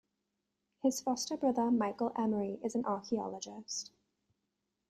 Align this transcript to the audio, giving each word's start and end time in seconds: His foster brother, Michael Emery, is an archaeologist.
His 0.81 0.99
foster 0.99 1.37
brother, 1.37 1.69
Michael 1.69 2.11
Emery, 2.17 2.59
is 2.63 2.73
an 2.73 2.87
archaeologist. 2.87 3.91